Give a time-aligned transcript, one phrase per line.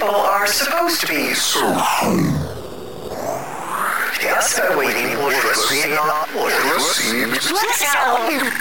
[0.00, 1.34] people are supposed to be.
[1.34, 1.60] So
[4.22, 5.16] Yes, they're waiting.
[5.18, 7.30] Listening, not listening.
[7.30, 8.52] listening.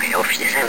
[0.00, 0.66] Heel vies zijn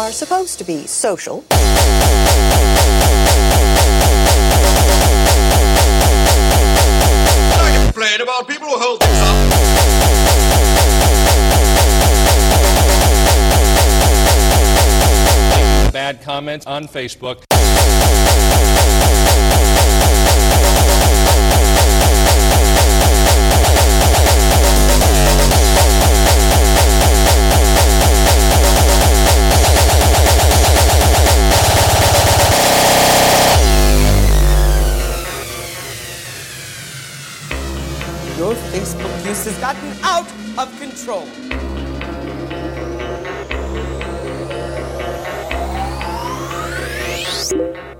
[0.00, 1.44] are supposed to be social.
[1.50, 1.58] I
[7.70, 9.36] can complain about people who hold things up.
[15.92, 17.44] bad comments on Facebook.
[38.40, 40.24] Your Facebook use has gotten out
[40.56, 41.26] of control.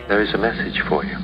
[0.09, 1.19] There is a message for you.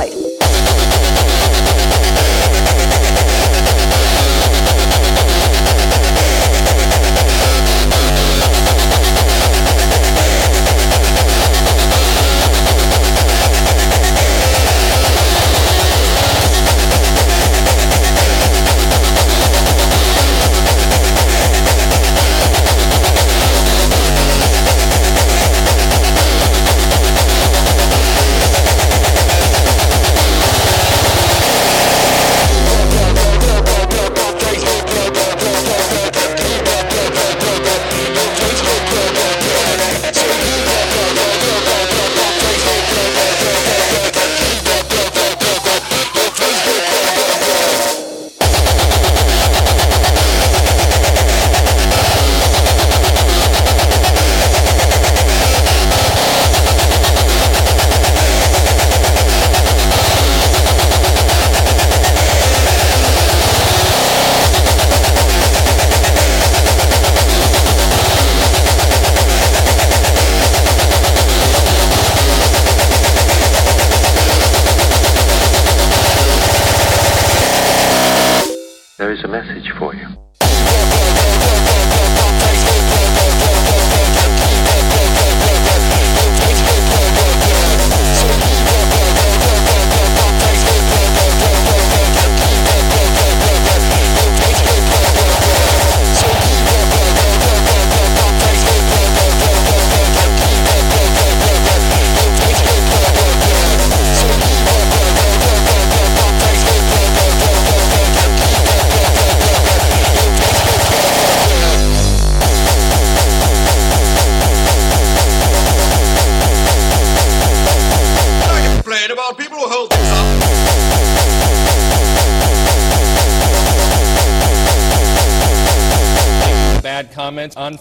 [0.00, 0.29] Website.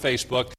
[0.09, 0.58] Facebook.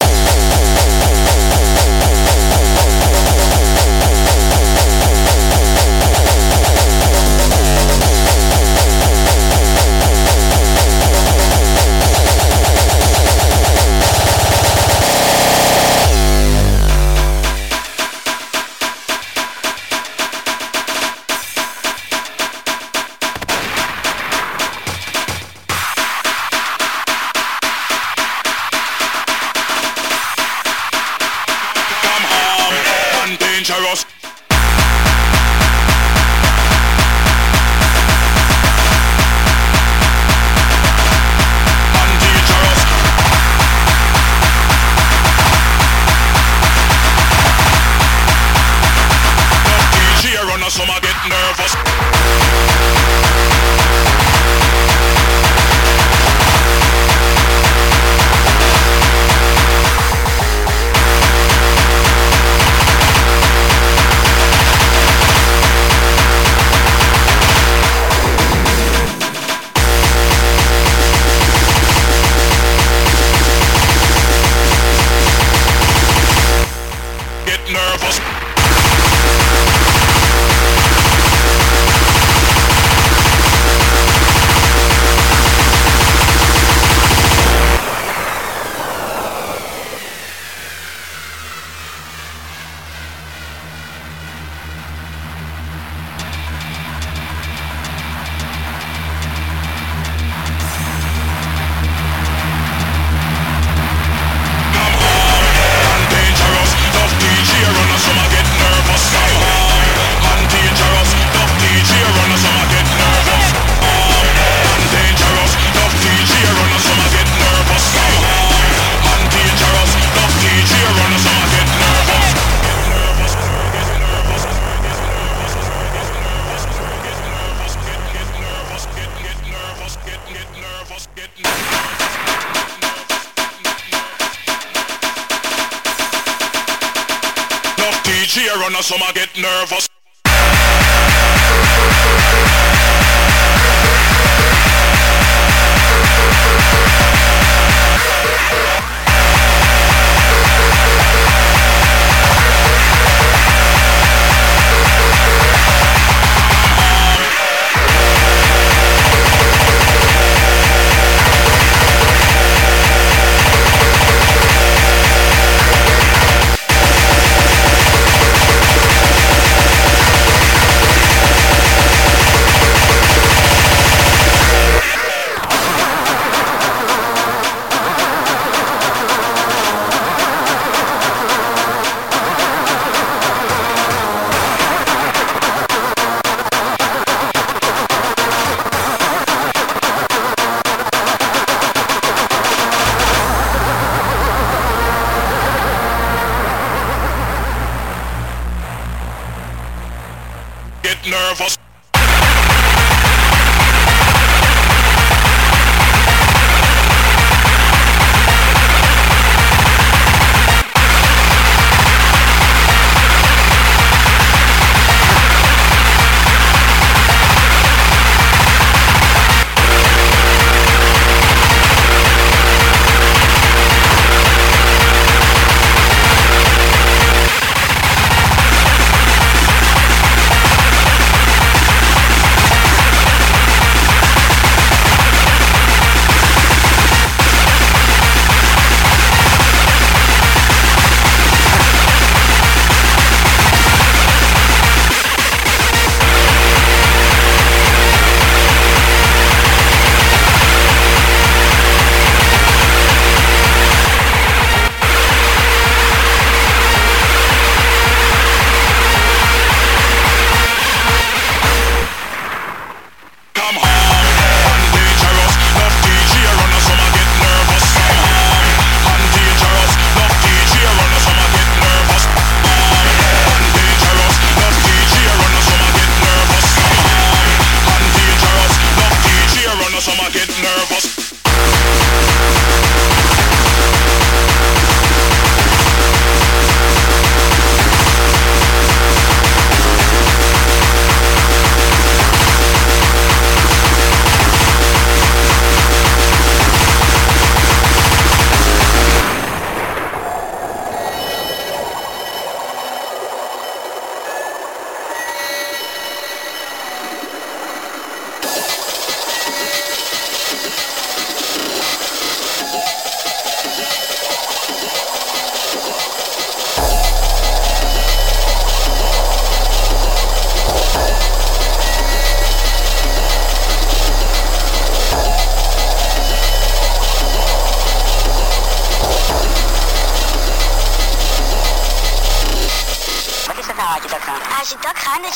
[201.30, 201.59] Nervous.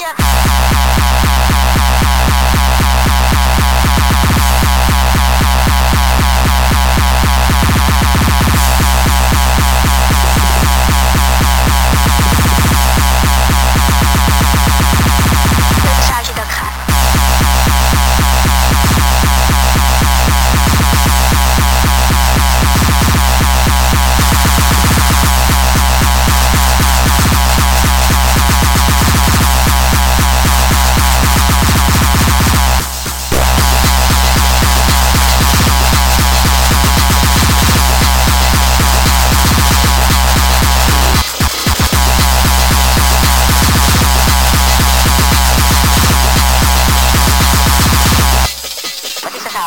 [0.05, 0.35] you.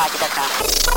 [0.08, 0.97] 味だった。